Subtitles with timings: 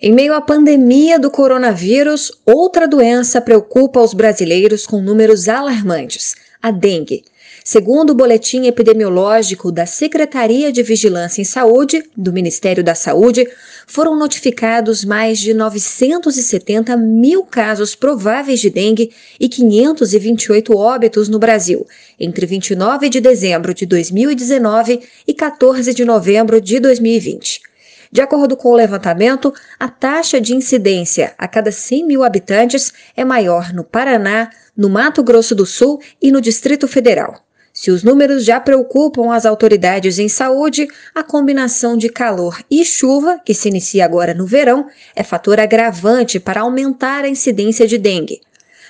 [0.00, 6.70] Em meio à pandemia do coronavírus, outra doença preocupa os brasileiros com números alarmantes: a
[6.70, 7.24] dengue.
[7.64, 13.44] Segundo o boletim epidemiológico da Secretaria de Vigilância em Saúde, do Ministério da Saúde,
[13.88, 19.10] foram notificados mais de 970 mil casos prováveis de dengue
[19.40, 21.84] e 528 óbitos no Brasil,
[22.20, 27.67] entre 29 de dezembro de 2019 e 14 de novembro de 2020.
[28.10, 33.24] De acordo com o levantamento, a taxa de incidência a cada 100 mil habitantes é
[33.24, 37.44] maior no Paraná, no Mato Grosso do Sul e no Distrito Federal.
[37.72, 43.38] Se os números já preocupam as autoridades em saúde, a combinação de calor e chuva,
[43.44, 48.40] que se inicia agora no verão, é fator agravante para aumentar a incidência de dengue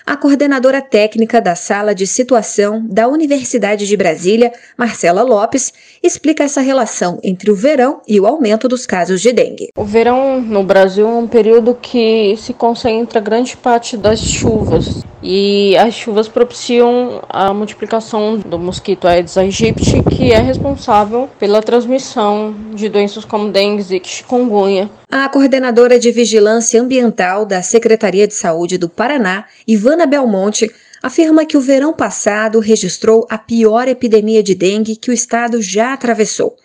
[0.08, 5.70] a coordenadora técnica da Sala de Situação da Universidade de Brasília, Marcela Lopes,
[6.02, 9.68] explica essa relação entre o verão e o aumento dos casos de dengue.
[9.76, 15.76] O verão no Brasil é um período que se concentra grande parte das chuvas e
[15.76, 22.88] as chuvas propiciam a multiplicação do mosquito Aedes aegypti, que é responsável pela transmissão de
[22.88, 28.90] doenças como dengue e chikungunya a coordenadora de Vigilância Ambiental da Secretaria de Saúde do
[28.90, 30.70] Paraná, Ivana Belmonte,
[31.02, 35.92] afirma que o verão passado registrou a pior epidemia de dengue que o estado já
[35.92, 36.56] atravessou.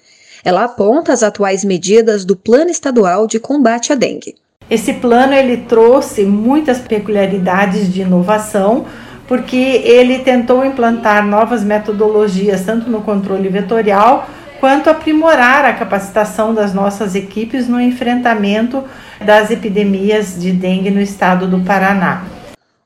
[0.43, 4.35] Ela aponta as atuais medidas do Plano Estadual de Combate à Dengue.
[4.69, 8.85] Esse plano ele trouxe muitas peculiaridades de inovação,
[9.27, 14.27] porque ele tentou implantar novas metodologias tanto no controle vetorial
[14.59, 18.83] quanto aprimorar a capacitação das nossas equipes no enfrentamento
[19.19, 22.23] das epidemias de dengue no estado do Paraná.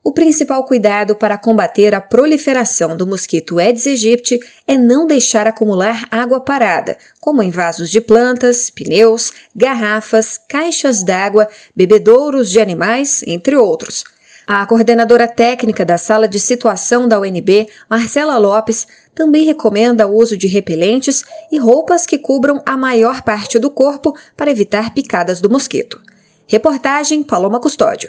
[0.02, 6.06] O principal cuidado para combater a proliferação do mosquito Aedes aegypti é não deixar acumular
[6.10, 13.56] água parada, como em vasos de plantas, pneus, garrafas, caixas d'água, bebedouros de animais, entre
[13.56, 14.04] outros.
[14.46, 20.38] A coordenadora técnica da sala de situação da UNB, Marcela Lopes, também recomenda o uso
[20.38, 21.22] de repelentes
[21.52, 26.00] e roupas que cubram a maior parte do corpo para evitar picadas do mosquito.
[26.46, 28.06] Reportagem Paloma Custódio.